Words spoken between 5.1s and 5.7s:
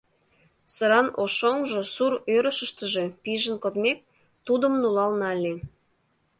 нале.